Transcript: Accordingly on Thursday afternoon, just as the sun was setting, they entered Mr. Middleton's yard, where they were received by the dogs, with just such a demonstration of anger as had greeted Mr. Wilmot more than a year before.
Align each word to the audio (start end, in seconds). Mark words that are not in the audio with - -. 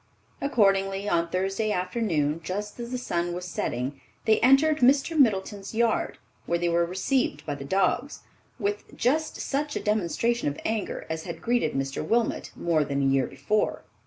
Accordingly 0.41 1.07
on 1.07 1.29
Thursday 1.29 1.71
afternoon, 1.71 2.41
just 2.43 2.79
as 2.79 2.89
the 2.89 2.97
sun 2.97 3.33
was 3.33 3.45
setting, 3.45 4.01
they 4.25 4.39
entered 4.39 4.79
Mr. 4.79 5.15
Middleton's 5.15 5.75
yard, 5.75 6.17
where 6.47 6.57
they 6.57 6.69
were 6.69 6.87
received 6.87 7.45
by 7.45 7.53
the 7.53 7.65
dogs, 7.65 8.21
with 8.57 8.97
just 8.97 9.35
such 9.35 9.75
a 9.75 9.79
demonstration 9.79 10.47
of 10.47 10.59
anger 10.65 11.05
as 11.07 11.25
had 11.25 11.39
greeted 11.39 11.73
Mr. 11.73 12.03
Wilmot 12.03 12.49
more 12.55 12.83
than 12.83 12.99
a 13.03 13.13
year 13.13 13.27
before. 13.27 13.83